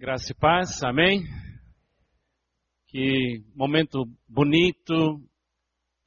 [0.00, 1.24] Graça e paz, amém?
[2.88, 5.20] Que momento bonito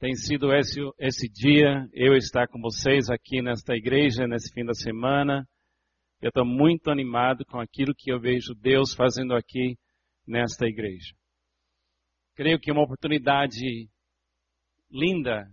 [0.00, 4.74] tem sido esse, esse dia, eu estar com vocês aqui nesta igreja, nesse fim da
[4.74, 5.48] semana.
[6.20, 9.78] Eu estou muito animado com aquilo que eu vejo Deus fazendo aqui
[10.26, 11.14] nesta igreja.
[12.34, 13.88] Creio que é uma oportunidade
[14.90, 15.48] linda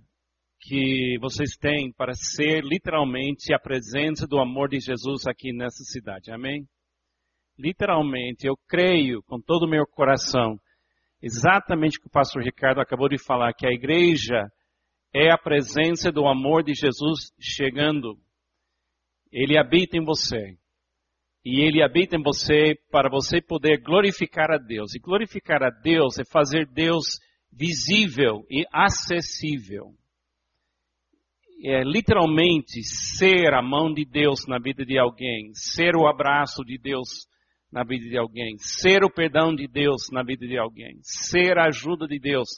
[0.62, 6.32] que vocês têm para ser literalmente a presença do amor de Jesus aqui nessa cidade.
[6.32, 6.68] Amém?
[7.62, 10.60] Literalmente, eu creio com todo o meu coração,
[11.22, 14.50] exatamente o que o pastor Ricardo acabou de falar, que a igreja
[15.14, 18.18] é a presença do amor de Jesus chegando.
[19.32, 20.58] Ele habita em você.
[21.46, 24.96] E ele habita em você para você poder glorificar a Deus.
[24.96, 27.20] E glorificar a Deus é fazer Deus
[27.52, 29.94] visível e acessível
[31.64, 36.76] é literalmente ser a mão de Deus na vida de alguém, ser o abraço de
[36.76, 37.28] Deus
[37.72, 41.68] na vida de alguém, ser o perdão de Deus na vida de alguém, ser a
[41.68, 42.50] ajuda de Deus.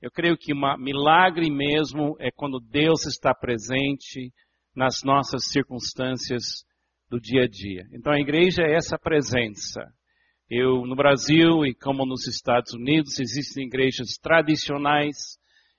[0.00, 4.32] Eu creio que milagre mesmo é quando Deus está presente
[4.74, 6.64] nas nossas circunstâncias
[7.10, 7.86] do dia a dia.
[7.92, 9.82] Então a igreja é essa presença.
[10.48, 15.38] Eu, no Brasil e como nos Estados Unidos, existem igrejas tradicionais,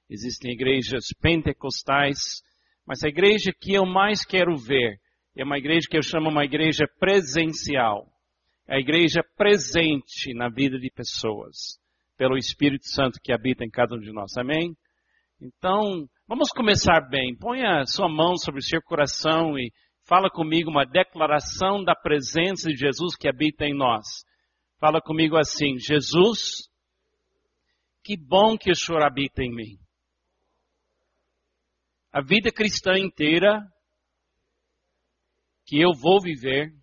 [0.09, 2.41] existem igrejas pentecostais,
[2.85, 4.99] mas a igreja que eu mais quero ver
[5.35, 8.10] é uma igreja que eu chamo uma igreja presencial.
[8.71, 11.77] A igreja presente na vida de pessoas,
[12.15, 14.37] pelo Espírito Santo que habita em cada um de nós.
[14.37, 14.73] Amém?
[15.41, 17.35] Então, vamos começar bem.
[17.35, 19.73] Ponha sua mão sobre o seu coração e
[20.07, 24.23] fala comigo uma declaração da presença de Jesus que habita em nós.
[24.79, 26.69] Fala comigo assim: Jesus,
[28.03, 29.81] que bom que o Senhor habita em mim
[32.11, 33.65] a vida cristã inteira
[35.65, 36.73] que eu vou viver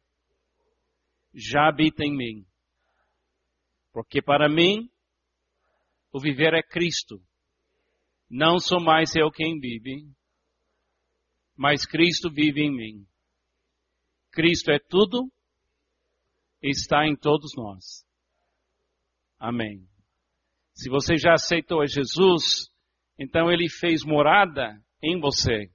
[1.39, 2.47] já habita em mim.
[3.93, 4.91] Porque para mim,
[6.13, 7.23] o viver é Cristo.
[8.29, 10.05] Não sou mais eu quem vive,
[11.57, 13.07] mas Cristo vive em mim.
[14.31, 15.31] Cristo é tudo,
[16.63, 18.05] está em todos nós.
[19.39, 19.89] Amém.
[20.75, 22.71] Se você já aceitou a Jesus,
[23.19, 25.71] então ele fez morada em você.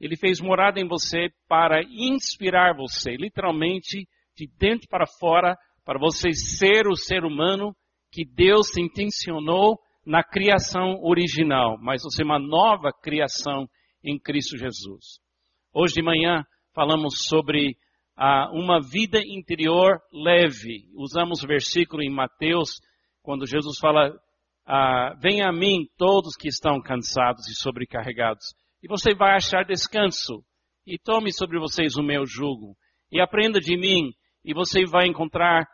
[0.00, 6.32] Ele fez morada em você para inspirar você, literalmente, de dentro para fora, para você
[6.32, 7.74] ser o ser humano
[8.10, 13.66] que Deus intencionou na criação original, mas você é uma nova criação
[14.02, 15.18] em Cristo Jesus.
[15.72, 17.76] Hoje de manhã falamos sobre
[18.16, 20.88] ah, uma vida interior leve.
[20.94, 22.80] Usamos o versículo em Mateus,
[23.22, 24.12] quando Jesus fala
[24.66, 30.44] ah, venha a mim todos que estão cansados e sobrecarregados, e você vai achar descanso.
[30.86, 32.76] E tome sobre vocês o meu jugo,
[33.10, 34.12] e aprenda de mim,
[34.44, 35.66] e você vai encontrar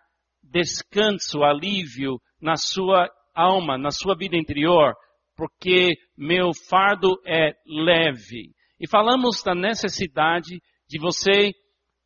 [0.42, 4.94] descanso, alívio na sua alma, na sua vida interior,
[5.36, 8.52] porque meu fardo é leve.
[8.78, 11.52] E falamos da necessidade de você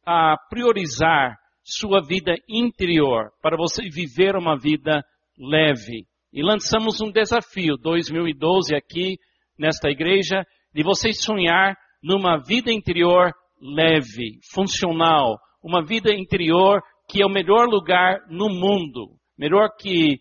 [0.07, 5.03] ah, priorizar sua vida interior, para você viver uma vida
[5.39, 6.07] leve.
[6.33, 9.17] E lançamos um desafio 2012 aqui
[9.59, 10.45] nesta igreja
[10.75, 17.67] de você sonhar numa vida interior leve, funcional, uma vida interior que é o melhor
[17.67, 20.21] lugar no mundo, melhor que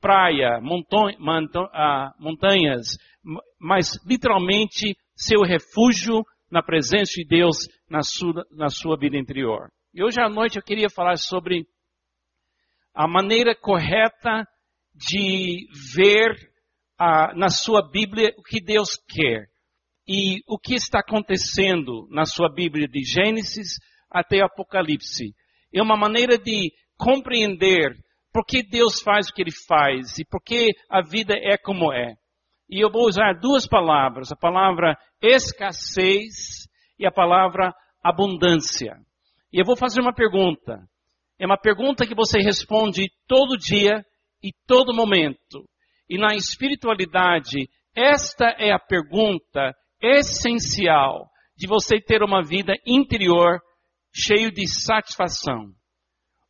[0.00, 0.60] praia,
[1.72, 2.98] ah, montanhas,
[3.58, 7.56] mas literalmente seu refúgio na presença de Deus
[7.88, 9.70] na sua, na sua vida interior.
[9.94, 11.66] E hoje à noite eu queria falar sobre
[12.94, 14.46] a maneira correta
[14.94, 16.36] de ver
[16.98, 19.46] ah, na sua Bíblia o que Deus quer
[20.06, 23.78] e o que está acontecendo na sua Bíblia de Gênesis
[24.12, 25.34] até Apocalipse.
[25.72, 27.96] É uma maneira de compreender
[28.32, 31.92] por que Deus faz o que Ele faz e por que a vida é como
[31.92, 32.14] é.
[32.68, 36.66] E eu vou usar duas palavras, a palavra escassez
[36.98, 38.96] e a palavra abundância.
[39.52, 40.78] E eu vou fazer uma pergunta.
[41.38, 44.04] É uma pergunta que você responde todo dia
[44.42, 45.68] e todo momento.
[46.08, 53.60] E na espiritualidade, esta é a pergunta essencial de você ter uma vida interior
[54.12, 55.72] cheio de satisfação.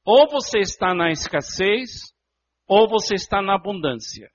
[0.04, 2.12] Ou você está na escassez,
[2.66, 4.28] ou você está na abundância.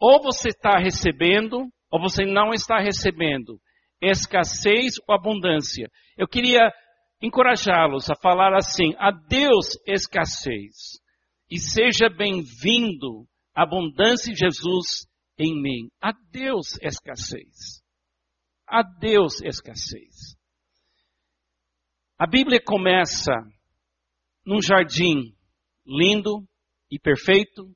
[0.00, 3.60] Ou você está recebendo, ou você não está recebendo.
[4.00, 5.90] Escassez ou abundância.
[6.16, 6.72] Eu queria
[7.20, 11.00] encorajá-los a falar assim: adeus escassez
[11.50, 15.06] e seja bem-vindo abundância de Jesus
[15.38, 15.88] em mim.
[16.00, 17.82] Adeus escassez.
[18.66, 20.33] Adeus escassez.
[22.16, 23.32] A Bíblia começa
[24.46, 25.34] num jardim
[25.84, 26.46] lindo
[26.88, 27.74] e perfeito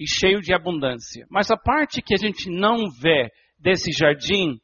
[0.00, 1.26] e cheio de abundância.
[1.30, 4.58] Mas a parte que a gente não vê desse jardim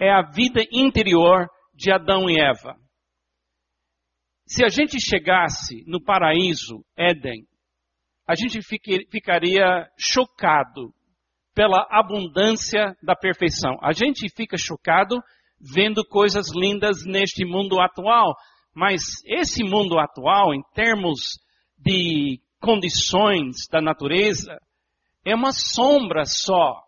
[0.00, 2.76] é a vida interior de Adão e Eva.
[4.46, 7.46] Se a gente chegasse no paraíso, Éden,
[8.26, 8.60] a gente
[9.10, 10.92] ficaria chocado
[11.54, 13.78] pela abundância da perfeição.
[13.80, 15.22] A gente fica chocado
[15.64, 18.36] vendo coisas lindas neste mundo atual,
[18.74, 21.38] mas esse mundo atual, em termos
[21.78, 24.58] de condições da natureza,
[25.24, 26.82] é uma sombra só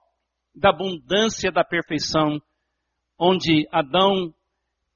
[0.54, 2.38] da abundância da perfeição,
[3.18, 4.34] onde Adão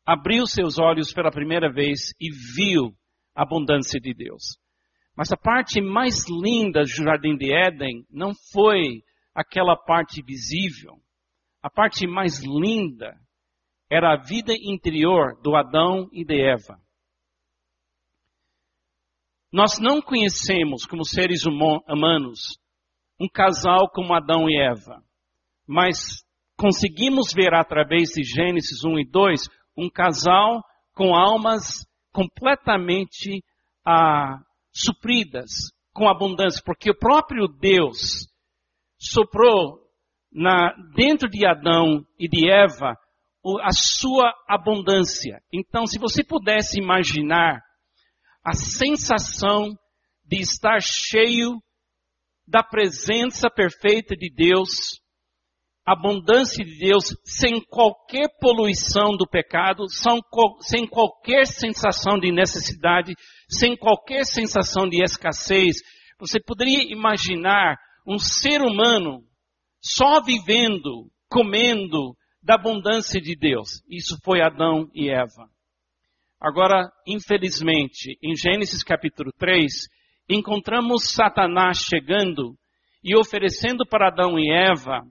[0.05, 2.94] abriu seus olhos pela primeira vez e viu
[3.35, 4.59] a abundância de Deus.
[5.17, 9.03] Mas a parte mais linda do Jardim de Éden não foi
[9.35, 10.97] aquela parte visível.
[11.62, 13.15] A parte mais linda
[13.91, 16.81] era a vida interior do Adão e de Eva.
[19.53, 22.57] Nós não conhecemos, como seres humanos,
[23.19, 25.03] um casal como Adão e Eva,
[25.67, 26.25] mas
[26.57, 29.41] conseguimos ver através de Gênesis 1 e 2
[29.77, 30.63] um casal
[30.95, 33.43] com almas completamente
[33.85, 34.39] ah,
[34.73, 38.29] supridas, com abundância, porque o próprio Deus
[38.99, 39.81] soprou
[40.33, 42.97] na, dentro de Adão e de Eva
[43.63, 45.43] a sua abundância.
[45.53, 47.63] Então, se você pudesse imaginar
[48.45, 49.71] a sensação
[50.25, 51.61] de estar cheio
[52.47, 55.01] da presença perfeita de Deus,
[55.85, 59.85] abundância de Deus, sem qualquer poluição do pecado,
[60.61, 63.15] sem qualquer sensação de necessidade,
[63.49, 65.77] sem qualquer sensação de escassez.
[66.19, 67.77] Você poderia imaginar
[68.07, 69.25] um ser humano
[69.81, 73.83] só vivendo, comendo da abundância de Deus.
[73.89, 75.49] Isso foi Adão e Eva.
[76.41, 79.89] Agora, infelizmente, em Gênesis capítulo 3,
[80.29, 82.57] encontramos Satanás chegando
[83.05, 85.03] e oferecendo para Adão e Eva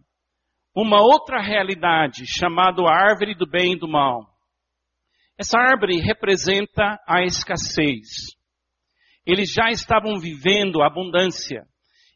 [0.76, 4.28] uma outra realidade chamada árvore do bem e do mal.
[5.38, 8.36] Essa árvore representa a escassez.
[9.25, 11.64] Eles já estavam vivendo a abundância.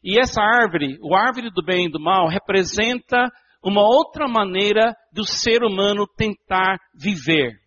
[0.02, 3.30] E essa árvore, o árvore do bem e do mal, representa
[3.64, 7.64] uma outra maneira do ser humano tentar viver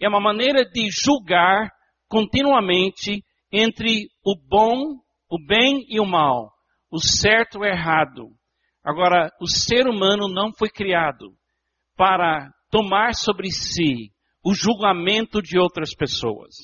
[0.00, 1.70] é uma maneira de julgar
[2.08, 4.98] continuamente entre o bom,
[5.30, 6.52] o bem e o mal,
[6.90, 8.28] o certo e o errado.
[8.84, 11.32] Agora, o ser humano não foi criado
[11.96, 14.10] para tomar sobre si
[14.44, 16.54] o julgamento de outras pessoas.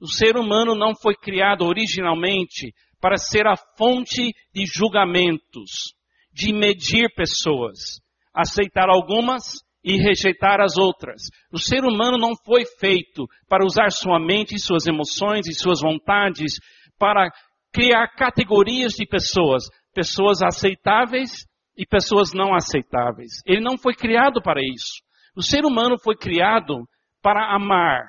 [0.00, 5.94] O ser humano não foi criado originalmente para ser a fonte de julgamentos,
[6.32, 8.00] de medir pessoas,
[8.34, 11.22] aceitar algumas e rejeitar as outras.
[11.52, 16.54] O ser humano não foi feito para usar sua mente, suas emoções e suas vontades
[16.98, 17.30] para
[17.72, 21.46] criar categorias de pessoas, pessoas aceitáveis
[21.76, 23.40] e pessoas não aceitáveis.
[23.44, 25.02] Ele não foi criado para isso.
[25.34, 26.86] O ser humano foi criado
[27.22, 28.08] para amar.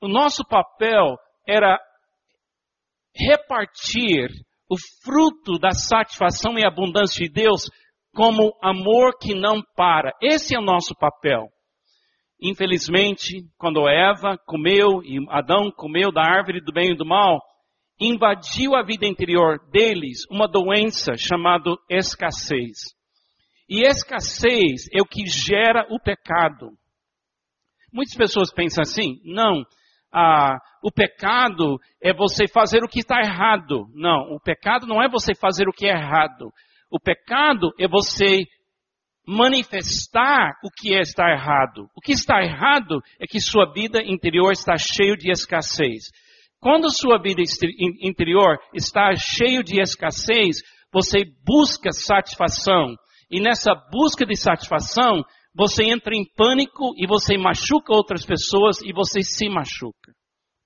[0.00, 1.78] O nosso papel era
[3.14, 4.28] repartir
[4.68, 7.70] o fruto da satisfação e abundância de Deus
[8.14, 10.12] como amor que não para.
[10.22, 11.48] Esse é o nosso papel.
[12.40, 17.40] Infelizmente, quando Eva comeu e Adão comeu da árvore do bem e do mal,
[18.00, 22.94] invadiu a vida interior deles uma doença chamada escassez.
[23.68, 26.70] E escassez é o que gera o pecado.
[27.92, 29.64] Muitas pessoas pensam assim, não,
[30.14, 33.88] ah, o pecado é você fazer o que está errado.
[33.92, 36.52] Não, o pecado não é você fazer o que é errado.
[36.88, 38.44] O pecado é você
[39.26, 41.88] manifestar o que é está errado.
[41.96, 46.10] O que está errado é que sua vida interior está cheio de escassez.
[46.60, 47.42] Quando sua vida
[48.00, 52.94] interior está cheio de escassez, você busca satisfação.
[53.28, 55.24] E nessa busca de satisfação,
[55.54, 60.12] você entra em pânico e você machuca outras pessoas e você se machuca.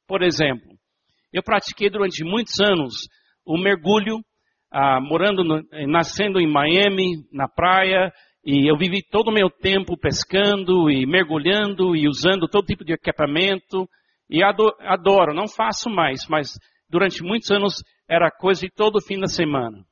[0.06, 0.78] Por exemplo,
[1.32, 3.08] eu pratiquei durante muitos anos
[3.44, 4.20] o mergulho
[4.70, 8.12] ah, morando, no, eh, nascendo em Miami, na praia,
[8.44, 12.92] e eu vivi todo o meu tempo pescando e mergulhando e usando todo tipo de
[12.92, 13.88] equipamento.
[14.30, 19.18] E adoro, adoro, não faço mais, mas durante muitos anos era coisa de todo fim
[19.18, 19.84] da semana.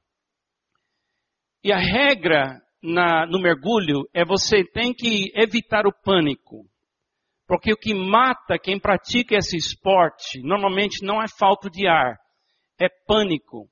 [1.64, 6.64] E a regra na, no mergulho é você tem que evitar o pânico.
[7.46, 12.16] Porque o que mata quem pratica esse esporte normalmente não é falta de ar,
[12.80, 13.68] é pânico.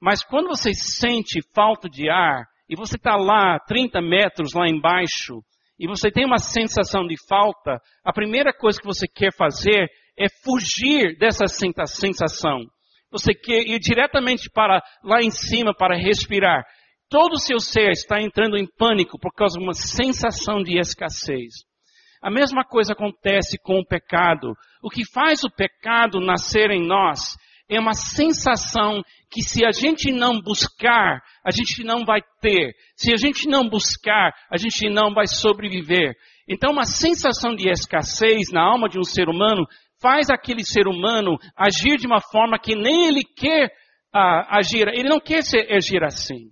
[0.00, 5.42] Mas quando você sente falta de ar, e você está lá 30 metros lá embaixo,
[5.78, 10.26] e você tem uma sensação de falta, a primeira coisa que você quer fazer é
[10.42, 12.60] fugir dessa sensação.
[13.10, 16.62] você quer ir diretamente para lá em cima para respirar.
[17.10, 21.54] Todo o seu ser está entrando em pânico por causa de uma sensação de escassez.
[22.20, 24.54] A mesma coisa acontece com o pecado.
[24.82, 27.36] O que faz o pecado nascer em nós
[27.70, 32.74] é uma sensação que se a gente não buscar, a gente não vai ter.
[32.96, 36.14] Se a gente não buscar, a gente não vai sobreviver.
[36.48, 39.66] Então, uma sensação de escassez na alma de um ser humano
[40.00, 43.66] faz aquele ser humano agir de uma forma que nem ele quer
[44.14, 44.88] uh, agir.
[44.88, 46.50] Ele não quer ser, agir assim.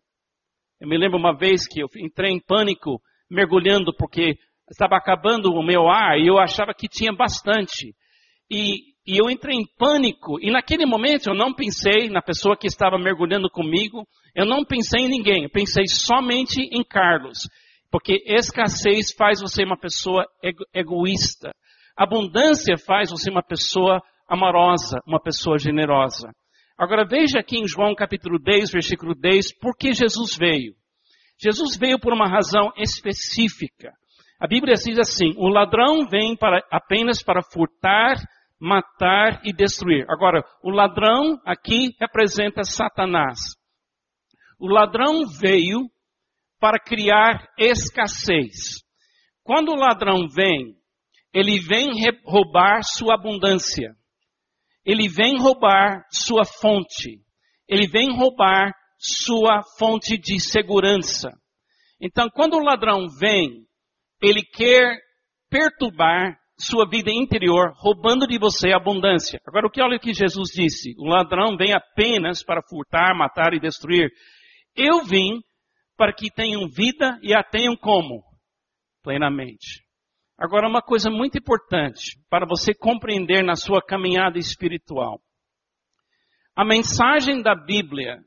[0.81, 4.37] Eu me lembro uma vez que eu entrei em pânico, mergulhando, porque
[4.71, 7.95] estava acabando o meu ar e eu achava que tinha bastante.
[8.51, 12.67] E, e eu entrei em pânico, e naquele momento eu não pensei na pessoa que
[12.67, 17.49] estava mergulhando comigo, eu não pensei em ninguém, eu pensei somente em Carlos.
[17.91, 20.27] Porque escassez faz você uma pessoa
[20.75, 21.55] egoísta.
[21.97, 26.31] Abundância faz você uma pessoa amorosa, uma pessoa generosa.
[26.79, 30.75] Agora veja aqui em João capítulo 10, versículo 10, por que Jesus veio.
[31.39, 33.93] Jesus veio por uma razão específica.
[34.39, 38.17] A Bíblia diz assim: o ladrão vem para, apenas para furtar,
[38.61, 40.05] matar e destruir.
[40.09, 43.39] Agora, o ladrão aqui representa Satanás.
[44.59, 45.91] O ladrão veio
[46.59, 48.83] para criar escassez.
[49.43, 50.75] Quando o ladrão vem,
[51.33, 51.91] ele vem
[52.25, 53.95] roubar sua abundância.
[54.87, 57.21] Ele vem roubar sua fonte.
[57.69, 61.33] Ele vem roubar sua fonte de segurança.
[62.01, 63.67] Então, quando o ladrão vem,
[64.23, 64.99] ele quer
[65.51, 69.41] perturbar sua vida interior, roubando de você abundância.
[69.47, 70.95] Agora, o que olha que Jesus disse?
[70.99, 74.11] O ladrão vem apenas para furtar, matar e destruir.
[74.75, 75.41] Eu vim
[75.97, 78.23] para que tenham vida e a tenham como?
[79.03, 79.86] Plenamente.
[80.39, 85.19] Agora, uma coisa muito importante para você compreender na sua caminhada espiritual.
[86.55, 88.19] A mensagem da Bíblia,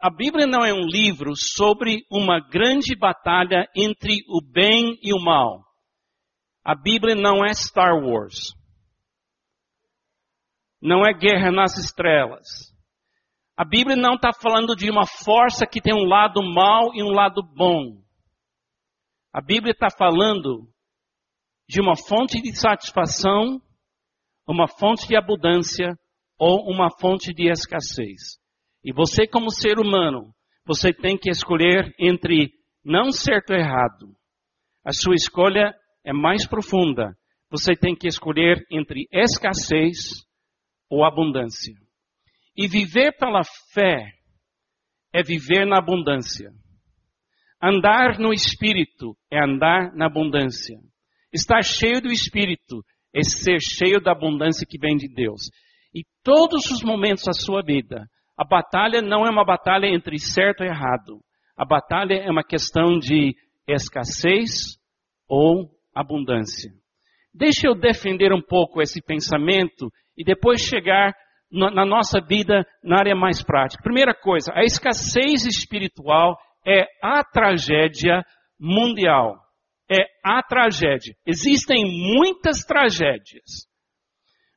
[0.00, 5.22] a Bíblia não é um livro sobre uma grande batalha entre o bem e o
[5.22, 5.62] mal.
[6.64, 8.54] A Bíblia não é Star Wars.
[10.80, 12.70] Não é Guerra nas Estrelas.
[13.54, 17.10] A Bíblia não está falando de uma força que tem um lado mal e um
[17.10, 18.02] lado bom.
[19.30, 20.66] A Bíblia está falando
[21.70, 23.62] de uma fonte de satisfação,
[24.44, 25.96] uma fonte de abundância
[26.36, 28.40] ou uma fonte de escassez.
[28.82, 30.34] E você, como ser humano,
[30.66, 32.50] você tem que escolher entre
[32.84, 34.16] não certo ou errado.
[34.84, 35.72] A sua escolha
[36.04, 37.16] é mais profunda.
[37.52, 40.26] Você tem que escolher entre escassez
[40.90, 41.74] ou abundância.
[42.56, 44.10] E viver pela fé
[45.12, 46.50] é viver na abundância.
[47.62, 50.76] Andar no Espírito é andar na abundância.
[51.32, 52.82] Estar cheio do Espírito
[53.14, 55.42] é ser cheio da abundância que vem de Deus.
[55.94, 58.06] E todos os momentos da sua vida,
[58.36, 61.20] a batalha não é uma batalha entre certo e errado.
[61.56, 63.34] A batalha é uma questão de
[63.68, 64.78] escassez
[65.28, 66.72] ou abundância.
[67.32, 71.14] Deixa eu defender um pouco esse pensamento e depois chegar
[71.52, 73.82] na nossa vida na área mais prática.
[73.82, 78.22] Primeira coisa, a escassez espiritual é a tragédia
[78.58, 79.36] mundial.
[79.90, 81.16] É a tragédia.
[81.26, 83.66] Existem muitas tragédias,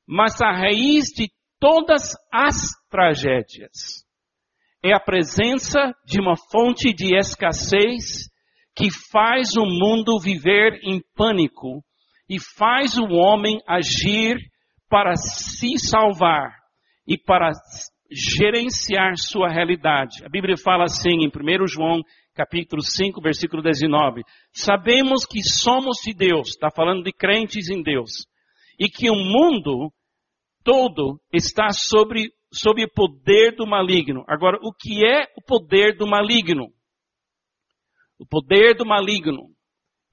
[0.08, 2.56] mas a raiz de todas as
[2.90, 4.04] tragédias
[4.84, 8.30] é a presença de uma fonte de escassez
[8.75, 11.82] que faz o mundo viver em pânico
[12.30, 14.38] e faz o homem agir
[14.90, 16.52] para se salvar
[17.08, 17.52] e para
[18.12, 20.24] gerenciar sua realidade.
[20.25, 22.02] A Bíblia fala assim em 1 João
[22.34, 24.24] capítulo 5, versículo 19.
[24.52, 28.28] Sabemos que somos de Deus, está falando de crentes em Deus,
[28.80, 29.92] e que o mundo
[30.63, 34.24] todo está sobre, sobre o poder do maligno.
[34.28, 36.68] Agora, o que é o poder do maligno?
[38.18, 39.50] O poder do maligno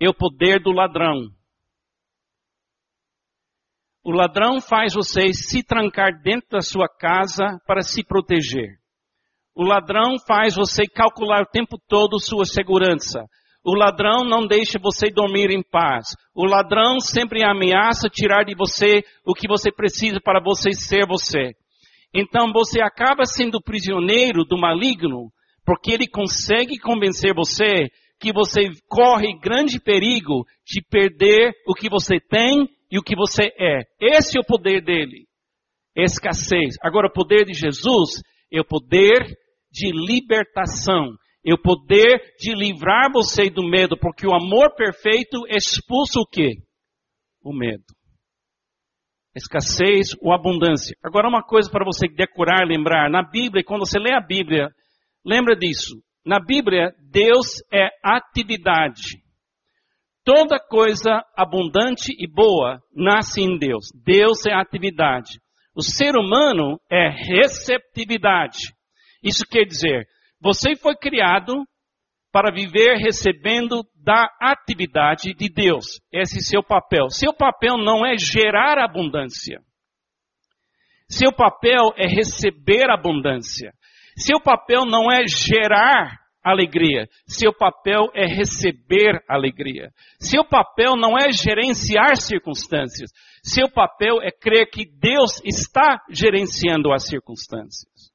[0.00, 1.31] é o poder do ladrão.
[4.03, 8.80] O ladrão faz você se trancar dentro da sua casa para se proteger.
[9.61, 13.26] O ladrão faz você calcular o tempo todo sua segurança.
[13.62, 16.17] O ladrão não deixa você dormir em paz.
[16.35, 21.52] O ladrão sempre ameaça tirar de você o que você precisa para você ser você.
[22.14, 25.29] Então você acaba sendo prisioneiro do maligno
[25.67, 32.19] porque ele consegue convencer você que você corre grande perigo de perder o que você
[32.19, 33.83] tem e o que você é.
[34.00, 35.26] Esse é o poder dele.
[35.95, 36.76] Escassez.
[36.83, 39.38] Agora, o poder de Jesus é o poder
[39.71, 41.15] de libertação.
[41.47, 46.57] O poder de livrar você do medo, porque o amor perfeito expulsa o quê?
[47.43, 47.85] O medo.
[49.35, 50.95] escassez ou abundância.
[51.03, 54.69] Agora, uma coisa para você decorar, lembrar: na Bíblia, quando você lê a Bíblia,
[55.25, 55.95] lembra disso.
[56.27, 59.23] Na Bíblia, Deus é atividade.
[60.23, 63.87] Toda coisa abundante e boa nasce em Deus.
[64.05, 65.41] Deus é atividade.
[65.75, 68.75] O ser humano é receptividade.
[69.23, 70.07] Isso quer dizer,
[70.41, 71.65] você foi criado
[72.33, 76.00] para viver recebendo da atividade de Deus.
[76.12, 77.11] Esse é seu papel.
[77.11, 79.61] Seu papel não é gerar abundância.
[81.09, 83.73] Seu papel é receber abundância.
[84.17, 87.09] Seu papel não é gerar alegria.
[87.27, 89.91] Seu papel é receber alegria.
[90.21, 93.11] Seu papel não é gerenciar circunstâncias.
[93.43, 98.10] Seu papel é crer que Deus está gerenciando as circunstâncias.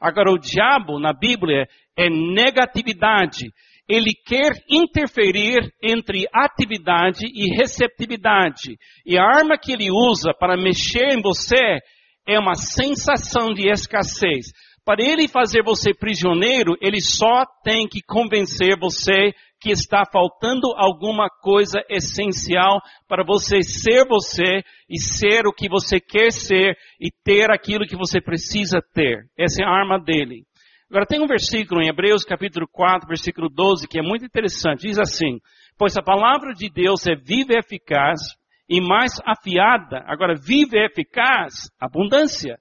[0.00, 3.52] Agora, o diabo na Bíblia é negatividade.
[3.88, 8.76] Ele quer interferir entre atividade e receptividade.
[9.04, 11.80] E a arma que ele usa para mexer em você
[12.26, 14.46] é uma sensação de escassez.
[14.84, 19.32] Para ele fazer você prisioneiro, ele só tem que convencer você
[19.64, 25.98] que está faltando alguma coisa essencial para você ser você e ser o que você
[25.98, 29.24] quer ser e ter aquilo que você precisa ter.
[29.38, 30.44] Essa é a arma dele.
[30.90, 34.86] Agora tem um versículo em Hebreus capítulo 4, versículo 12, que é muito interessante.
[34.86, 35.38] Diz assim:
[35.78, 38.20] Pois a palavra de Deus é viva e eficaz
[38.68, 40.04] e mais afiada.
[40.06, 42.58] Agora, viva e eficaz, abundância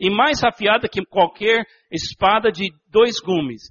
[0.00, 1.62] e mais afiada que qualquer
[1.92, 3.68] espada de dois gumes.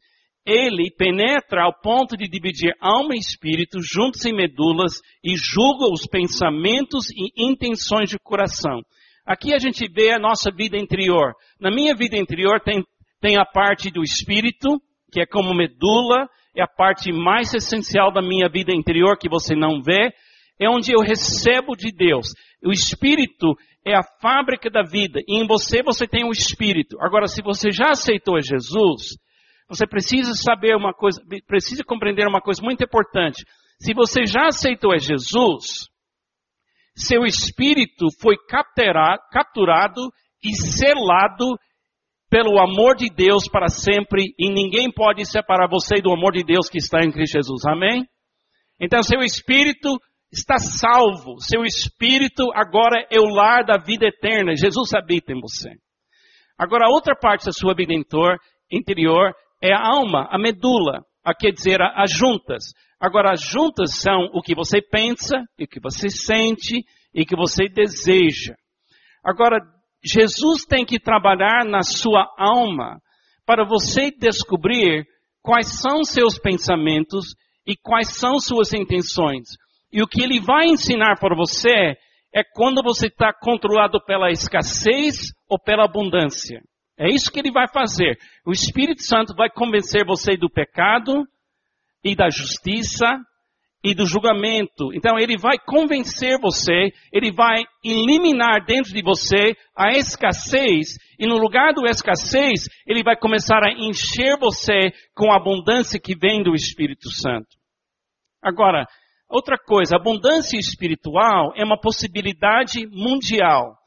[0.48, 6.08] Ele penetra ao ponto de dividir alma e espírito, juntos em medulas, e julga os
[6.08, 8.82] pensamentos e intenções de coração.
[9.25, 11.34] Aqui a gente vê a nossa vida interior.
[11.60, 12.82] Na minha vida interior tem,
[13.20, 18.22] tem a parte do espírito, que é como medula, é a parte mais essencial da
[18.22, 20.13] minha vida interior que você não vê,
[20.58, 22.27] é onde eu recebo de Deus.
[22.63, 23.54] O espírito
[23.86, 25.20] é a fábrica da vida.
[25.27, 26.98] E em você, você tem o Espírito.
[27.00, 29.18] Agora, se você já aceitou Jesus,
[29.70, 33.44] você precisa saber uma coisa, precisa compreender uma coisa muito importante.
[33.80, 35.88] Se você já aceitou a Jesus,
[36.96, 40.12] seu espírito foi capturado,
[40.44, 41.58] e selado
[42.30, 46.70] pelo amor de Deus para sempre e ninguém pode separar você do amor de Deus
[46.70, 47.66] que está em Cristo Jesus.
[47.66, 48.06] Amém?
[48.80, 49.98] Então, seu espírito
[50.32, 51.40] está salvo.
[51.40, 54.56] Seu espírito agora é o lar da vida eterna.
[54.56, 55.72] Jesus habita em você.
[56.58, 57.94] Agora, outra parte da sua vida
[58.72, 62.74] interior é a alma, a medula, a quer dizer, as juntas.
[63.00, 67.35] Agora, as juntas são o que você pensa, o que você sente e o que
[67.35, 68.55] você deseja.
[69.24, 69.59] Agora,
[70.03, 73.00] Jesus tem que trabalhar na sua alma
[73.46, 75.05] para você descobrir
[75.41, 79.50] quais são seus pensamentos e quais são suas intenções.
[79.91, 81.98] E o que ele vai ensinar para você
[82.33, 86.61] é quando você está controlado pela escassez ou pela abundância.
[86.98, 88.18] É isso que ele vai fazer.
[88.46, 91.27] O Espírito Santo vai convencer você do pecado
[92.03, 93.05] e da justiça
[93.83, 94.94] e do julgamento.
[94.94, 101.38] Então ele vai convencer você, ele vai eliminar dentro de você a escassez e no
[101.38, 106.55] lugar do escassez, ele vai começar a encher você com a abundância que vem do
[106.55, 107.55] Espírito Santo.
[108.42, 108.86] Agora,
[109.29, 113.77] Outra coisa, abundância espiritual é uma possibilidade mundial.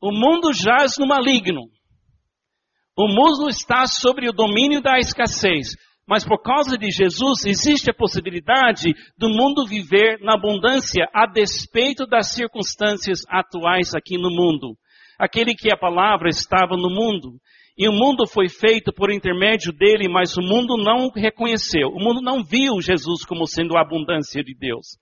[0.00, 1.60] O mundo jaz no maligno.
[3.02, 5.68] O mundo está sobre o domínio da escassez.
[6.06, 12.06] Mas por causa de Jesus, existe a possibilidade do mundo viver na abundância a despeito
[12.06, 14.76] das circunstâncias atuais aqui no mundo.
[15.18, 17.38] Aquele que a palavra estava no mundo.
[17.74, 21.88] E o mundo foi feito por intermédio dele, mas o mundo não reconheceu.
[21.88, 24.98] O mundo não viu Jesus como sendo a abundância de Deus.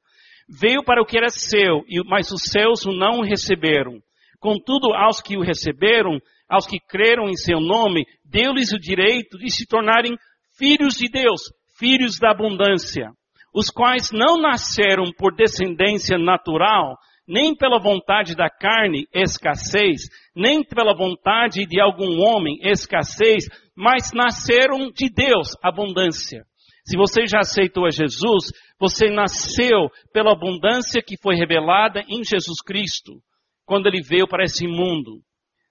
[0.49, 3.99] Veio para o que era seu, mas os seus o não receberam.
[4.39, 9.51] Contudo, aos que o receberam, aos que creram em seu nome, deu-lhes o direito de
[9.51, 10.17] se tornarem
[10.57, 11.43] filhos de Deus,
[11.79, 13.11] filhos da abundância,
[13.55, 20.97] os quais não nasceram por descendência natural, nem pela vontade da carne, escassez, nem pela
[20.97, 23.45] vontade de algum homem, escassez,
[23.77, 26.43] mas nasceram de Deus, abundância.
[26.85, 32.63] Se você já aceitou a Jesus, você nasceu pela abundância que foi revelada em Jesus
[32.65, 33.21] Cristo,
[33.67, 35.21] quando ele veio para esse mundo.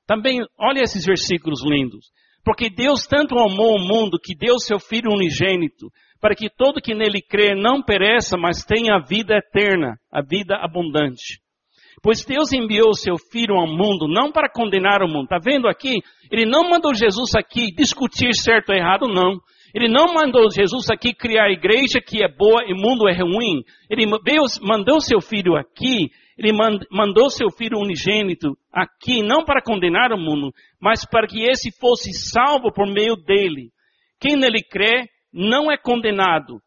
[0.07, 2.07] Também, olha esses versículos lindos.
[2.43, 5.91] Porque Deus tanto amou o mundo que deu seu Filho unigênito,
[6.21, 10.55] para que todo que nele crê não pereça, mas tenha a vida eterna, a vida
[10.55, 11.41] abundante.
[12.01, 15.25] Pois Deus enviou seu Filho ao mundo não para condenar o mundo.
[15.25, 16.01] Está vendo aqui?
[16.31, 19.37] Ele não mandou Jesus aqui discutir certo ou errado, não.
[19.73, 23.13] Ele não mandou Jesus aqui criar a igreja que é boa e o mundo é
[23.13, 23.61] ruim.
[23.89, 24.05] Ele
[24.61, 26.51] mandou seu Filho aqui Ele
[26.91, 32.13] mandou seu Filho unigênito aqui não para condenar o mundo, mas para que esse fosse
[32.13, 33.71] salvo por meio dele.
[34.19, 36.61] Quem nele crê não é condenado,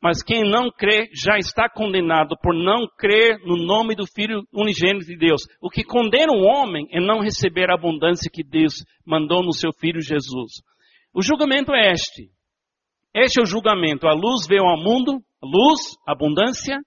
[0.00, 5.06] mas quem não crê já está condenado por não crer no nome do Filho unigênito
[5.06, 5.42] de Deus.
[5.60, 9.72] O que condena o homem é não receber a abundância que Deus mandou no seu
[9.72, 10.62] Filho Jesus.
[11.12, 12.30] O julgamento é este.
[13.14, 14.06] Este é o julgamento.
[14.06, 16.78] A luz veio ao mundo, luz, abundância,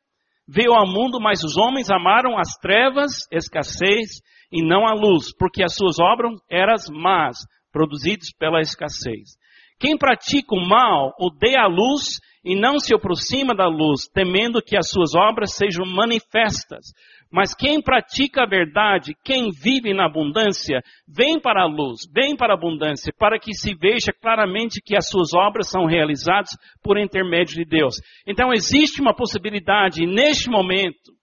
[0.49, 5.63] veio ao mundo, mas os homens amaram as trevas, escassez, e não a luz, porque
[5.63, 7.37] as suas obras eram más,
[7.71, 9.37] produzidas pela escassez.
[9.79, 14.75] Quem pratica o mal odeia a luz e não se aproxima da luz, temendo que
[14.75, 16.87] as suas obras sejam manifestas.
[17.31, 22.53] Mas quem pratica a verdade, quem vive na abundância, vem para a luz, vem para
[22.53, 26.49] a abundância, para que se veja claramente que as suas obras são realizadas
[26.83, 28.01] por intermédio de Deus.
[28.25, 31.13] Então existe uma possibilidade neste momento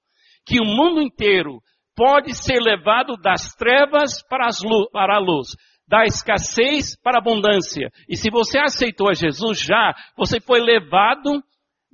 [0.46, 1.58] que o mundo inteiro
[1.96, 5.48] pode ser levado das trevas para, a luz,
[5.88, 7.90] da escassez para a abundância.
[8.08, 11.42] E se você aceitou a Jesus já, você foi levado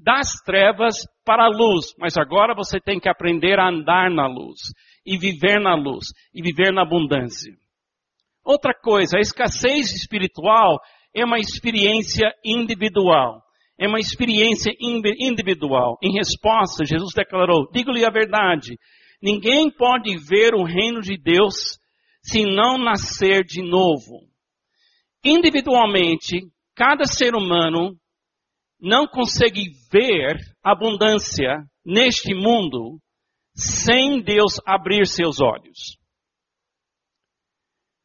[0.03, 4.59] das trevas para a luz, mas agora você tem que aprender a andar na luz
[5.07, 7.53] e viver na luz e viver na abundância.
[8.45, 10.81] Outra coisa, a escassez espiritual
[11.15, 13.43] é uma experiência individual.
[13.79, 15.99] É uma experiência individual.
[16.03, 18.79] Em resposta, Jesus declarou: digo-lhe a verdade,
[19.23, 21.79] ninguém pode ver o reino de Deus
[22.23, 24.21] se não nascer de novo.
[25.25, 26.41] Individualmente,
[26.75, 27.97] cada ser humano
[28.83, 32.99] não consegue ver abundância neste mundo
[33.55, 35.97] sem Deus abrir seus olhos.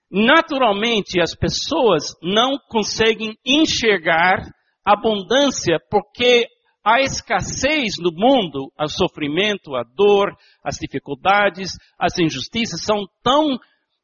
[0.09, 4.37] Naturalmente, as pessoas não conseguem enxergar
[4.85, 6.47] abundância porque
[6.85, 13.57] a escassez no mundo, o sofrimento, a dor, as dificuldades, as injustiças são tão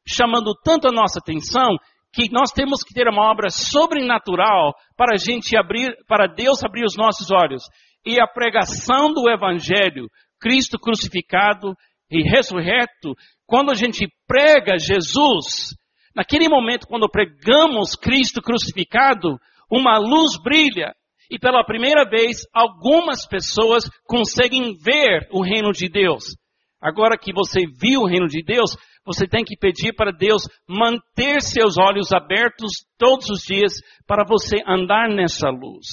[0.06, 1.78] chamando tanto a nossa atenção
[2.14, 6.84] que nós temos que ter uma obra sobrenatural para a gente abrir, para Deus abrir
[6.84, 7.64] os nossos olhos.
[8.06, 10.06] E a pregação do Evangelho,
[10.40, 11.74] Cristo crucificado
[12.08, 13.14] e ressurreto,
[13.46, 15.74] quando a gente prega Jesus,
[16.14, 19.36] naquele momento quando pregamos Cristo crucificado,
[19.68, 20.94] uma luz brilha
[21.28, 26.36] e pela primeira vez algumas pessoas conseguem ver o reino de Deus.
[26.80, 31.42] Agora que você viu o reino de Deus, você tem que pedir para Deus manter
[31.42, 33.74] seus olhos abertos todos os dias
[34.06, 35.86] para você andar nessa luz.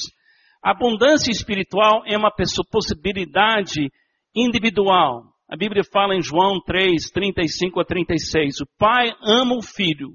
[0.63, 2.31] A abundância espiritual é uma
[2.71, 3.89] possibilidade
[4.35, 5.23] individual.
[5.49, 8.61] A Bíblia fala em João 3, 35 a 36.
[8.61, 10.11] O pai ama o filho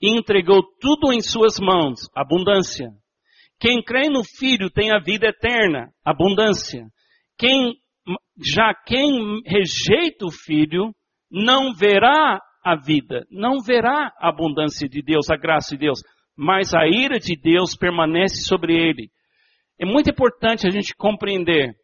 [0.00, 2.88] e entregou tudo em suas mãos, abundância.
[3.60, 6.86] Quem crê no filho tem a vida eterna, abundância.
[7.38, 7.74] Quem,
[8.54, 10.94] já quem rejeita o filho
[11.34, 16.00] não verá a vida, não verá a abundância de Deus, a graça de Deus,
[16.36, 19.10] mas a ira de Deus permanece sobre ele.
[19.76, 21.74] É muito importante a gente compreender.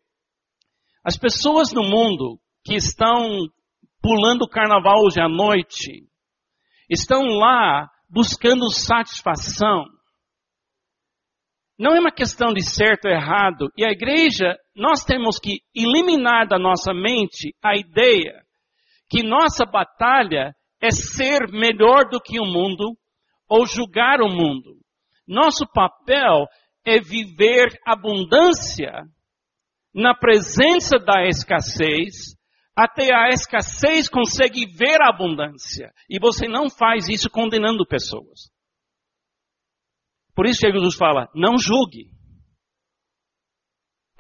[1.05, 3.49] As pessoas no mundo que estão
[4.01, 6.07] pulando o carnaval hoje à noite,
[6.89, 9.85] estão lá buscando satisfação.
[11.77, 13.69] Não é uma questão de certo ou errado.
[13.77, 18.45] E a igreja, nós temos que eliminar da nossa mente a ideia
[19.11, 22.97] que nossa batalha é ser melhor do que o mundo
[23.49, 24.79] ou julgar o mundo.
[25.27, 26.47] Nosso papel
[26.85, 29.05] é viver abundância
[29.93, 32.37] na presença da escassez,
[32.77, 35.93] até a escassez consegue ver a abundância.
[36.09, 38.51] E você não faz isso condenando pessoas.
[40.35, 42.11] Por isso Jesus fala, não julgue.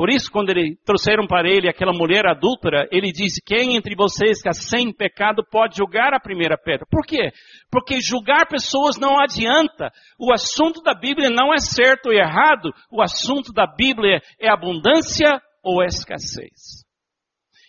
[0.00, 4.38] Por isso, quando ele trouxeram para ele aquela mulher adúltera, ele disse: Quem entre vocês
[4.38, 6.86] está sem pecado pode julgar a primeira pedra?
[6.90, 7.30] Por quê?
[7.70, 9.92] Porque julgar pessoas não adianta.
[10.18, 12.72] O assunto da Bíblia não é certo e errado.
[12.90, 16.82] O assunto da Bíblia é abundância ou escassez.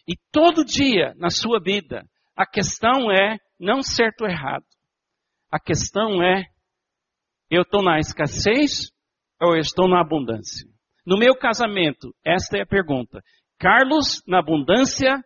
[0.07, 4.63] E todo dia na sua vida, a questão é não certo ou errado.
[5.51, 6.45] A questão é:
[7.49, 8.89] eu estou na escassez
[9.41, 10.70] ou eu estou na abundância?
[11.05, 13.21] No meu casamento, esta é a pergunta.
[13.59, 15.23] Carlos, na abundância,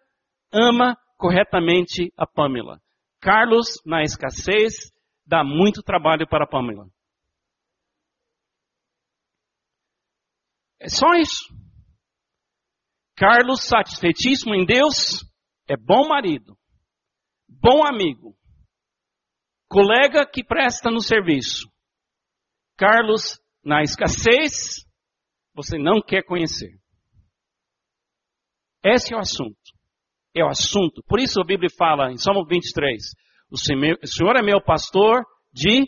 [0.52, 2.80] ama corretamente a Pamela.
[3.22, 4.92] Carlos, na escassez,
[5.26, 6.88] dá muito trabalho para a Pamela.
[10.80, 11.54] É só isso.
[13.16, 15.26] Carlos, satisfeitíssimo em Deus,
[15.68, 16.58] é bom marido,
[17.48, 18.38] bom amigo,
[19.70, 21.72] colega que presta no serviço.
[22.78, 24.85] Carlos, na escassez,
[25.56, 26.78] você não quer conhecer.
[28.84, 29.58] Esse é o assunto.
[30.36, 31.02] é o assunto.
[31.08, 33.02] Por isso a Bíblia fala em Salmo 23,
[33.50, 35.88] o Senhor é meu pastor de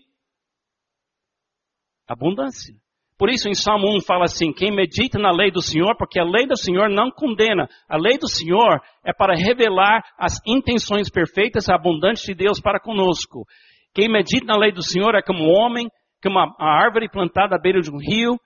[2.07, 2.73] abundância.
[3.17, 6.23] Por isso, em Salmo 1 fala assim: quem medita na lei do Senhor, porque a
[6.23, 7.67] lei do Senhor não condena.
[7.89, 12.79] A lei do Senhor é para revelar as intenções perfeitas e abundantes de Deus para
[12.79, 13.45] conosco.
[13.93, 15.89] Quem medita na lei do Senhor é como um homem,
[16.21, 18.37] como uma árvore plantada à beira de um rio,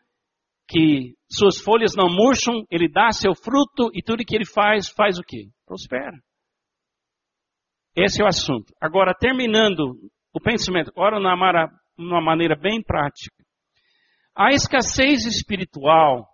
[0.71, 5.19] que suas folhas não murcham, ele dá seu fruto e tudo que ele faz, faz
[5.19, 5.49] o quê?
[5.65, 6.17] Prospera.
[7.93, 8.73] Esse é o assunto.
[8.79, 9.99] Agora, terminando
[10.34, 11.19] o pensamento, agora
[11.97, 13.36] numa maneira bem prática.
[14.34, 16.25] A escassez espiritual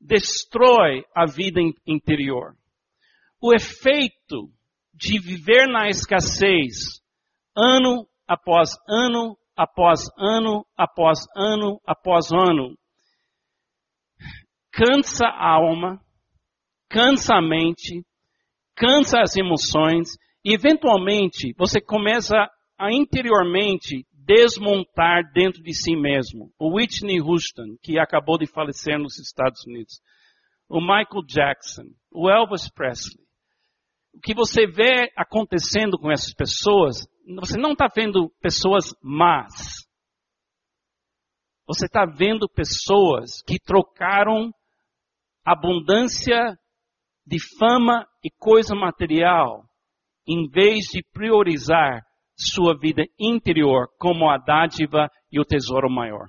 [0.00, 2.54] destrói a vida interior.
[3.42, 4.48] O efeito
[4.92, 7.02] de viver na escassez
[7.56, 12.76] ano após ano, após ano, após ano, após ano,
[14.74, 16.00] cansa a alma,
[16.90, 18.04] cansa a mente,
[18.74, 22.34] cansa as emoções e eventualmente você começa
[22.76, 26.52] a interiormente desmontar dentro de si mesmo.
[26.58, 30.00] O Whitney Houston, que acabou de falecer nos Estados Unidos.
[30.68, 31.84] O Michael Jackson.
[32.10, 33.22] O Elvis Presley.
[34.12, 37.06] O que você vê acontecendo com essas pessoas,
[37.38, 39.86] você não está vendo pessoas más.
[41.66, 44.52] Você está vendo pessoas que trocaram
[45.44, 46.56] abundância
[47.26, 49.64] de fama e coisa material,
[50.26, 52.02] em vez de priorizar
[52.36, 56.28] sua vida interior como a dádiva e o tesouro maior.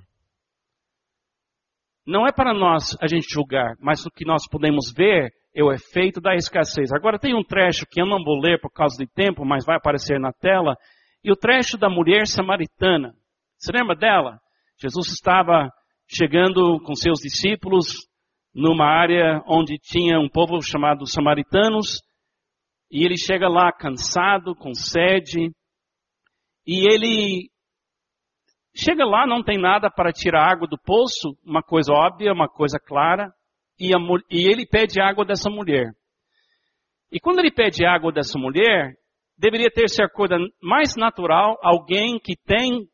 [2.06, 5.72] Não é para nós a gente julgar, mas o que nós podemos ver é o
[5.72, 6.92] efeito da escassez.
[6.92, 9.76] Agora tem um trecho que eu não vou ler por causa de tempo, mas vai
[9.76, 10.76] aparecer na tela,
[11.24, 13.12] e o trecho da mulher samaritana.
[13.58, 14.38] Você lembra dela?
[14.80, 15.68] Jesus estava
[16.06, 18.06] chegando com seus discípulos
[18.56, 22.00] numa área onde tinha um povo chamado samaritanos,
[22.90, 25.52] e ele chega lá cansado, com sede,
[26.66, 27.50] e ele
[28.74, 32.78] chega lá, não tem nada para tirar água do poço, uma coisa óbvia, uma coisa
[32.80, 33.30] clara,
[33.78, 33.98] e, a,
[34.30, 35.92] e ele pede água dessa mulher.
[37.12, 38.94] E quando ele pede água dessa mulher,
[39.36, 42.88] deveria ter ser a coisa mais natural, alguém que tem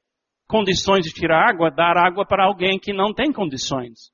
[0.49, 4.11] condições de tirar água, dar água para alguém que não tem condições.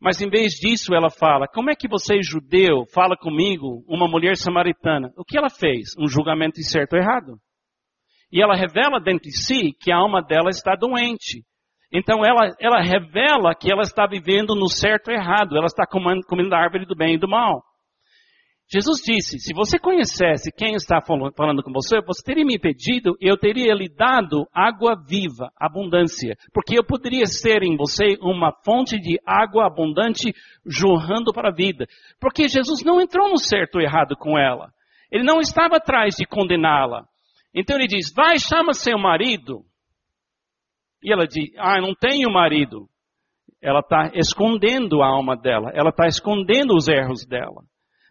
[0.00, 4.36] Mas em vez disso, ela fala: Como é que você, judeu, fala comigo, uma mulher
[4.36, 5.12] samaritana?
[5.16, 5.90] O que ela fez?
[5.98, 7.36] Um julgamento certo ou errado.
[8.30, 11.42] E ela revela dentro de si que a alma dela está doente.
[11.92, 15.56] Então ela, ela revela que ela está vivendo no certo e errado.
[15.56, 17.62] Ela está comendo, comendo a árvore do bem e do mal.
[18.70, 23.26] Jesus disse: se você conhecesse quem está falando com você, você teria me pedido e
[23.26, 26.36] eu teria lhe dado água viva, abundância.
[26.52, 30.34] Porque eu poderia ser em você uma fonte de água abundante
[30.66, 31.86] jorrando para a vida.
[32.20, 34.70] Porque Jesus não entrou no certo ou errado com ela.
[35.10, 37.06] Ele não estava atrás de condená-la.
[37.54, 39.64] Então ele diz: vai, chama seu marido.
[41.02, 42.86] E ela diz: ah, não tenho marido.
[43.62, 47.64] Ela está escondendo a alma dela, ela está escondendo os erros dela,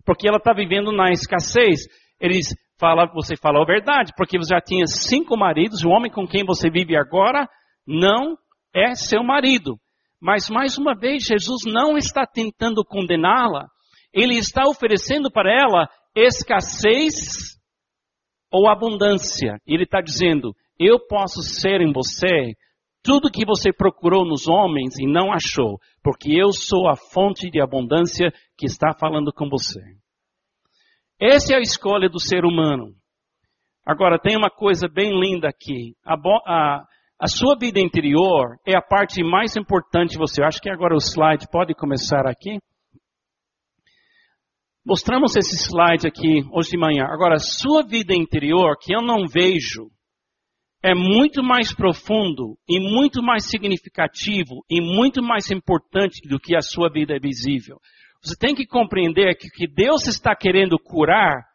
[0.08, 1.82] porque ela está vivendo na escassez.
[2.18, 6.26] Eles fala, você fala a verdade, porque você já tinha cinco maridos, o homem com
[6.26, 7.46] quem você vive agora
[7.86, 8.38] não
[8.74, 9.76] é seu marido.
[10.22, 13.68] Mas mais uma vez, Jesus não está tentando condená-la,
[14.14, 17.58] ele está oferecendo para ela escassez
[18.50, 19.58] ou abundância.
[19.68, 22.54] Ele está dizendo: eu posso ser em você
[23.08, 27.62] tudo que você procurou nos homens e não achou, porque eu sou a fonte de
[27.62, 29.80] abundância que está falando com você.
[31.18, 32.94] Essa é a escolha do ser humano.
[33.86, 35.96] Agora, tem uma coisa bem linda aqui.
[36.04, 36.84] A, a,
[37.18, 40.44] a sua vida interior é a parte mais importante você.
[40.44, 42.60] acho que agora o slide pode começar aqui.
[44.86, 47.06] Mostramos esse slide aqui hoje de manhã.
[47.06, 49.90] Agora, sua vida interior, que eu não vejo,
[50.84, 56.62] é muito mais profundo e muito mais significativo e muito mais importante do que a
[56.62, 57.80] sua vida visível.
[58.22, 61.46] Você tem que compreender que o que Deus está querendo curar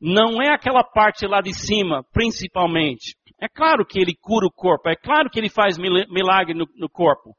[0.00, 3.16] não é aquela parte lá de cima, principalmente.
[3.40, 6.88] É claro que Ele cura o corpo, é claro que Ele faz milagre no, no
[6.88, 7.34] corpo.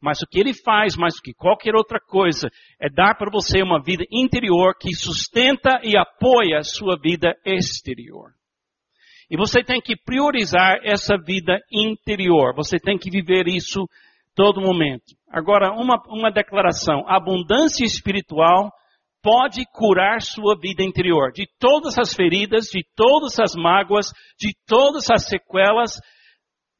[0.00, 2.48] Mas o que ele faz, mais do que qualquer outra coisa,
[2.80, 8.32] é dar para você uma vida interior que sustenta e apoia a sua vida exterior.
[9.30, 12.54] E você tem que priorizar essa vida interior.
[12.56, 13.86] Você tem que viver isso
[14.34, 15.14] todo momento.
[15.30, 17.04] Agora, uma, uma declaração.
[17.06, 18.70] Abundância espiritual
[19.22, 21.30] pode curar sua vida interior.
[21.32, 26.00] De todas as feridas, de todas as mágoas, de todas as sequelas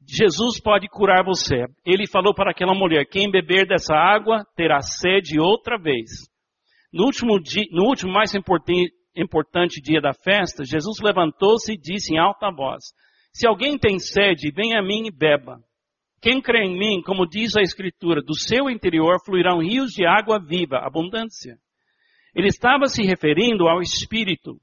[0.07, 1.65] Jesus pode curar você.
[1.85, 6.09] Ele falou para aquela mulher: quem beber dessa água terá sede outra vez.
[6.91, 12.13] No último, dia, no último mais importante, importante dia da festa, Jesus levantou-se e disse
[12.13, 12.83] em alta voz:
[13.33, 15.59] Se alguém tem sede, venha a mim e beba.
[16.21, 20.39] Quem crê em mim, como diz a Escritura, do seu interior fluirão rios de água
[20.39, 21.57] viva, abundância.
[22.35, 24.57] Ele estava se referindo ao Espírito,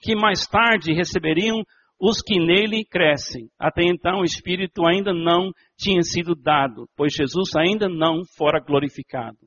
[0.00, 1.64] que mais tarde receberiam
[2.00, 3.48] os que nele crescem.
[3.58, 9.38] Até então o Espírito ainda não tinha sido dado, pois Jesus ainda não fora glorificado.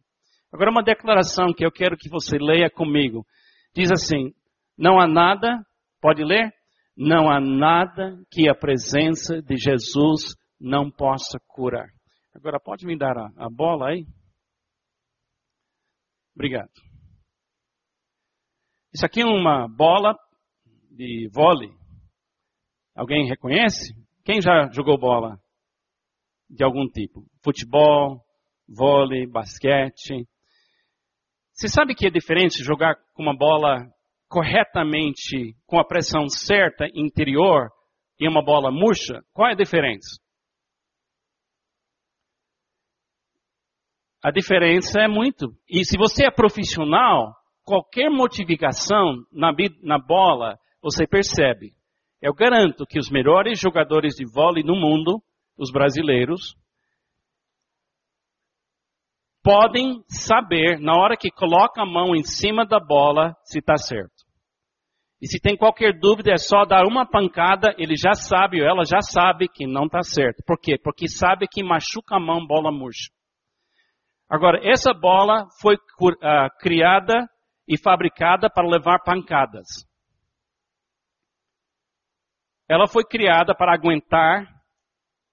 [0.53, 3.25] Agora uma declaração que eu quero que você leia comigo.
[3.75, 4.33] Diz assim,
[4.77, 5.65] não há nada,
[6.01, 6.53] pode ler?
[6.95, 11.89] Não há nada que a presença de Jesus não possa curar.
[12.33, 14.05] Agora pode me dar a, a bola aí?
[16.33, 16.69] Obrigado.
[18.93, 20.17] Isso aqui é uma bola
[20.89, 21.71] de vôlei.
[22.95, 23.93] Alguém reconhece?
[24.23, 25.38] Quem já jogou bola
[26.49, 27.25] de algum tipo?
[27.43, 28.21] Futebol,
[28.67, 30.25] vôlei, basquete.
[31.55, 33.89] Você sabe que é diferente jogar com uma bola
[34.27, 37.69] corretamente, com a pressão certa interior
[38.19, 39.21] e uma bola murcha?
[39.33, 40.19] Qual é a diferença?
[44.21, 45.55] A diferença é muito.
[45.69, 51.73] E se você é profissional, qualquer modificação na, na bola, você percebe.
[52.21, 55.23] Eu garanto que os melhores jogadores de vôlei no mundo,
[55.57, 56.57] os brasileiros,
[59.45, 64.25] podem saber, na hora que coloca a mão em cima da bola, se está certo.
[65.21, 68.84] E se tem qualquer dúvida, é só dar uma pancada, ele já sabe, ou ela
[68.84, 70.43] já sabe que não está certo.
[70.47, 70.79] Por quê?
[70.84, 73.12] Porque sabe que machuca a mão, bola murcha.
[74.27, 77.29] Agora, essa bola foi uh, criada
[77.67, 79.67] e fabricada para levar pancadas.
[82.67, 84.47] Ela foi criada para aguentar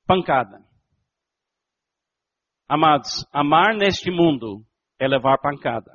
[0.07, 0.59] pancada.
[2.75, 4.65] Amados, amar neste mundo
[4.99, 5.93] é levar pancada.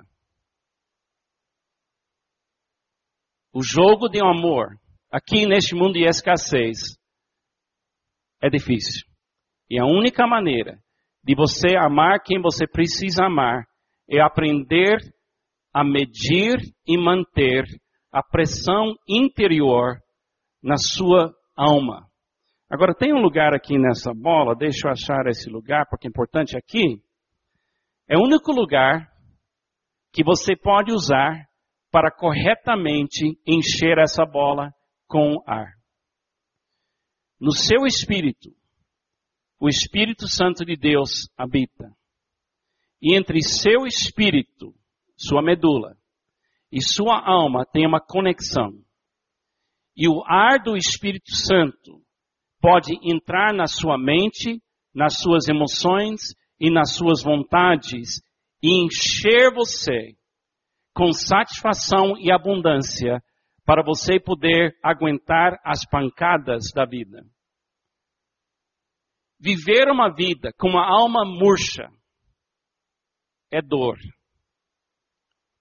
[3.51, 4.79] O jogo de um amor
[5.11, 6.77] aqui neste mundo de escassez
[8.43, 9.07] é difícil.
[9.67, 10.77] E a única maneira
[11.23, 13.65] de você amar quem você precisa amar
[14.07, 14.99] é aprender
[15.73, 17.63] a medir e manter
[18.11, 19.97] a pressão interior
[20.61, 22.07] na sua alma.
[22.69, 26.57] Agora, tem um lugar aqui nessa bola, deixa eu achar esse lugar, porque é importante
[26.57, 27.01] aqui.
[28.07, 29.09] É o único lugar
[30.11, 31.47] que você pode usar
[31.91, 34.73] para corretamente encher essa bola
[35.07, 35.73] com ar.
[37.39, 38.49] No seu espírito,
[39.59, 41.91] o Espírito Santo de Deus habita.
[43.01, 44.73] E entre seu espírito
[45.15, 45.97] sua medula
[46.71, 48.71] e sua alma tem uma conexão.
[49.95, 52.03] E o ar do Espírito Santo
[52.67, 54.61] pode entrar na sua mente,
[54.93, 58.21] nas suas emoções e nas suas vontades
[58.61, 60.17] e encher você
[60.93, 63.23] com satisfação e abundância
[63.63, 67.23] para você poder aguentar as pancadas da vida.
[69.39, 71.87] Viver uma vida com uma alma murcha
[73.49, 73.97] é dor.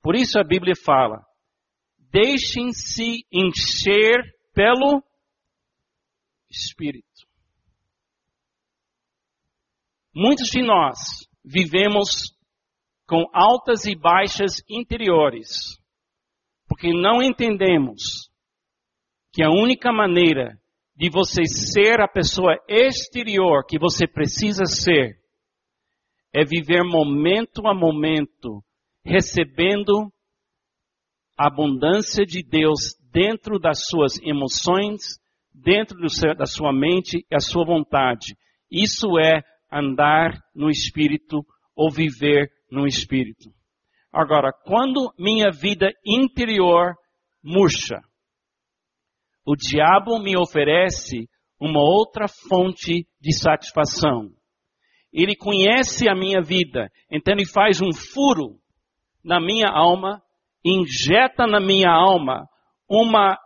[0.02, 1.24] Por isso a Bíblia fala:
[2.10, 5.05] deixem-se encher pelo
[6.56, 7.26] Espírito.
[10.14, 10.98] Muitos de nós
[11.44, 12.34] vivemos
[13.06, 15.78] com altas e baixas interiores,
[16.66, 18.30] porque não entendemos
[19.32, 20.58] que a única maneira
[20.96, 25.20] de você ser a pessoa exterior que você precisa ser
[26.32, 28.64] é viver momento a momento
[29.04, 30.10] recebendo
[31.38, 35.18] a abundância de Deus dentro das suas emoções,
[35.56, 38.36] dentro seu, da sua mente e a sua vontade.
[38.70, 39.42] Isso é
[39.72, 43.50] andar no Espírito ou viver no Espírito.
[44.12, 46.94] Agora, quando minha vida interior
[47.42, 48.00] murcha,
[49.44, 51.28] o diabo me oferece
[51.60, 54.30] uma outra fonte de satisfação.
[55.12, 58.58] Ele conhece a minha vida, então ele faz um furo
[59.24, 60.20] na minha alma,
[60.64, 62.46] injeta na minha alma
[62.88, 63.38] uma,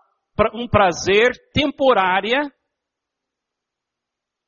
[0.55, 2.51] um prazer temporária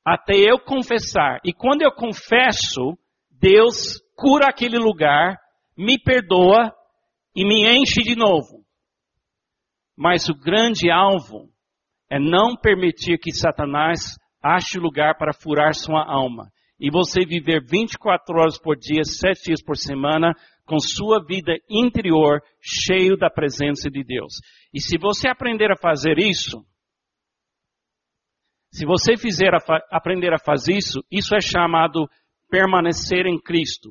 [0.05, 1.41] até eu confessar.
[1.45, 2.99] E quando eu confesso,
[3.31, 5.39] Deus cura aquele lugar,
[5.77, 6.73] me perdoa
[7.35, 8.65] e me enche de novo.
[9.97, 11.51] Mas o grande alvo
[12.11, 16.51] é não permitir que Satanás ache lugar para furar sua alma.
[16.79, 20.35] E você viver 24 horas por dia, 7 dias por semana,
[20.67, 24.35] com sua vida interior cheio da presença de Deus.
[24.73, 26.65] E se você aprender a fazer isso,
[28.71, 29.59] se você fizer a
[29.91, 32.09] aprender a fazer isso, isso é chamado
[32.51, 33.91] permanecer em Cristo,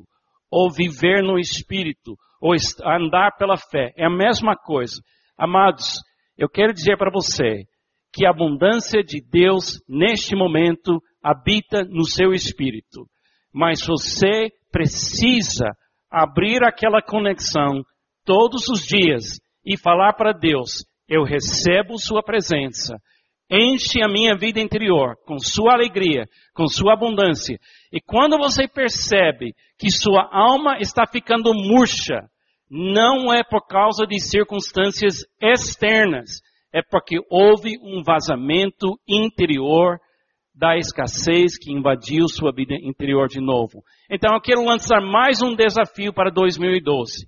[0.49, 2.53] ou viver no Espírito, ou
[2.84, 3.93] andar pela fé.
[3.95, 4.99] É a mesma coisa.
[5.38, 6.01] Amados,
[6.36, 7.65] eu quero dizer para você
[8.11, 13.07] que a abundância de Deus neste momento habita no seu espírito.
[13.53, 15.67] Mas você precisa
[16.09, 17.84] abrir aquela conexão
[18.25, 22.97] todos os dias e falar para Deus: Eu recebo Sua presença,
[23.49, 27.59] enche a minha vida interior com Sua alegria, com Sua abundância.
[27.91, 32.30] E quando você percebe que sua alma está ficando murcha,
[32.70, 36.39] não é por causa de circunstâncias externas,
[36.74, 39.99] é porque houve um vazamento interior
[40.55, 43.84] da escassez que invadiu sua vida interior de novo.
[44.09, 47.28] Então eu quero lançar mais um desafio para 2012.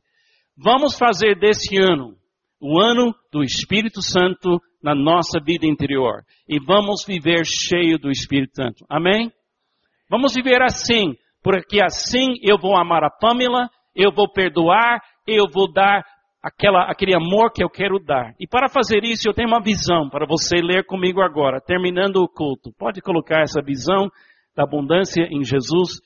[0.56, 2.16] Vamos fazer desse ano
[2.64, 6.24] o ano do Espírito Santo na nossa vida interior.
[6.48, 8.86] E vamos viver cheio do Espírito Santo.
[8.90, 9.30] Amém?
[10.10, 15.70] Vamos viver assim, porque assim eu vou amar a Pamela, eu vou perdoar, eu vou
[15.72, 16.06] dar
[16.42, 18.34] aquela, aquele amor que eu quero dar.
[18.40, 22.30] E para fazer isso, eu tenho uma visão para você ler comigo agora, terminando o
[22.30, 22.72] culto.
[22.80, 24.10] Pode colocar essa visão
[24.56, 26.00] da abundância em Jesus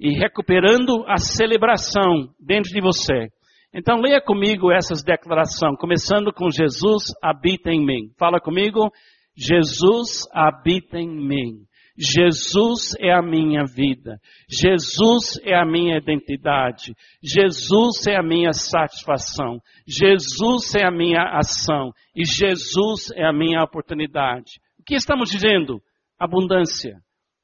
[0.00, 3.28] e recuperando a celebração dentro de você.
[3.72, 8.10] Então leia comigo essas declarações, começando com Jesus habita em mim.
[8.18, 8.90] Fala comigo,
[9.36, 11.66] Jesus habita em mim.
[11.96, 14.18] Jesus é a minha vida.
[14.48, 16.94] Jesus é a minha identidade.
[17.22, 19.60] Jesus é a minha satisfação.
[19.86, 21.92] Jesus é a minha ação.
[22.16, 24.60] E Jesus é a minha oportunidade.
[24.78, 25.80] O que estamos dizendo?
[26.18, 26.96] Abundância,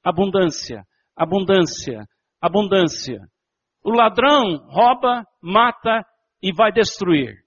[0.02, 0.82] abundância,
[1.14, 2.04] abundância,
[2.40, 3.20] abundância.
[3.84, 6.02] O ladrão rouba, mata
[6.42, 7.44] e vai destruir.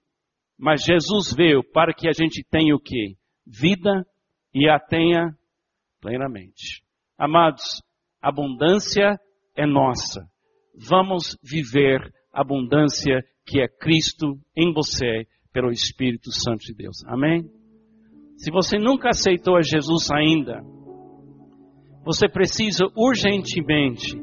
[0.58, 3.16] Mas Jesus veio para que a gente tenha o quê?
[3.46, 4.06] Vida
[4.54, 5.34] e a tenha
[6.00, 6.82] plenamente.
[7.16, 7.82] Amados,
[8.20, 9.18] abundância
[9.56, 10.28] é nossa.
[10.76, 12.00] Vamos viver
[12.32, 17.02] a abundância que é Cristo em você pelo Espírito Santo de Deus.
[17.06, 17.42] Amém?
[18.36, 20.62] Se você nunca aceitou a Jesus ainda,
[22.04, 24.16] você precisa urgentemente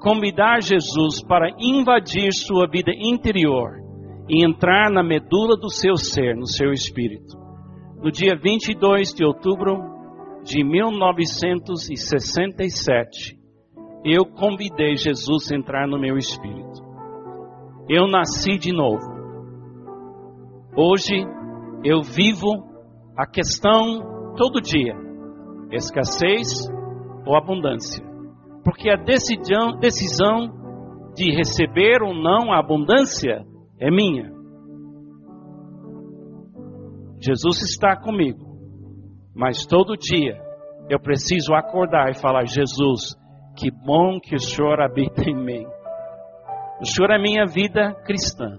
[0.00, 3.87] convidar Jesus para invadir sua vida interior
[4.28, 7.38] e entrar na medula do seu ser, no seu espírito.
[8.02, 9.78] No dia 22 de outubro
[10.44, 13.38] de 1967,
[14.04, 16.86] eu convidei Jesus a entrar no meu espírito.
[17.88, 19.16] Eu nasci de novo.
[20.76, 21.26] Hoje
[21.82, 22.68] eu vivo
[23.16, 24.94] a questão todo dia:
[25.72, 26.68] escassez
[27.26, 28.06] ou abundância.
[28.62, 30.50] Porque a decisão, decisão
[31.14, 33.44] de receber ou não a abundância
[33.80, 34.32] é minha.
[37.20, 38.46] Jesus está comigo.
[39.34, 40.36] Mas todo dia
[40.88, 43.16] eu preciso acordar e falar: Jesus,
[43.56, 45.66] que bom que o Senhor habita em mim.
[46.80, 48.58] O Senhor é minha vida cristã.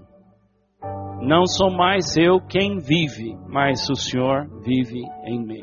[1.22, 5.62] Não sou mais eu quem vive, mas o Senhor vive em mim.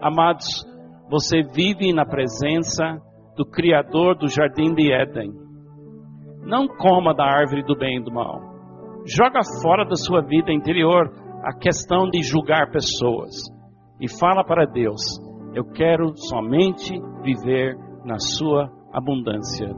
[0.00, 0.66] Amados,
[1.10, 2.98] você vive na presença
[3.36, 5.32] do Criador do jardim de Éden.
[6.42, 8.55] Não coma da árvore do bem e do mal.
[9.06, 11.12] Joga fora da sua vida interior
[11.44, 13.34] a questão de julgar pessoas
[14.00, 15.00] e fala para Deus:
[15.54, 16.92] Eu quero somente
[17.22, 19.68] viver na Sua abundância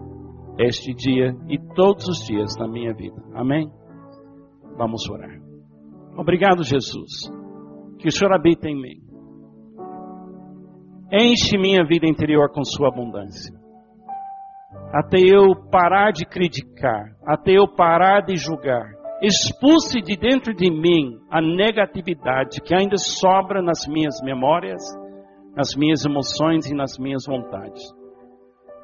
[0.58, 3.22] este dia e todos os dias na minha vida.
[3.34, 3.70] Amém?
[4.78, 5.38] Vamos orar.
[6.16, 7.30] Obrigado, Jesus,
[7.98, 9.02] que o Senhor habita em mim.
[11.12, 13.54] Enche minha vida interior com Sua abundância.
[14.92, 21.18] Até eu parar de criticar, até eu parar de julgar, expulse de dentro de mim
[21.30, 24.82] a negatividade que ainda sobra nas minhas memórias,
[25.56, 27.82] nas minhas emoções e nas minhas vontades.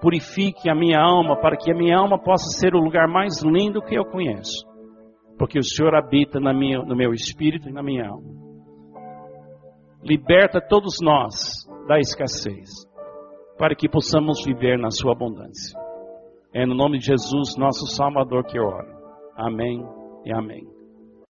[0.00, 3.80] Purifique a minha alma para que a minha alma possa ser o lugar mais lindo
[3.80, 4.66] que eu conheço,
[5.38, 8.34] porque o Senhor habita minha, no meu espírito e na minha alma.
[10.02, 12.70] Liberta todos nós da escassez,
[13.56, 15.78] para que possamos viver na Sua abundância.
[16.52, 18.94] É no nome de Jesus, nosso Salvador, que eu oro.
[19.36, 19.82] Amém
[20.24, 20.73] e amém.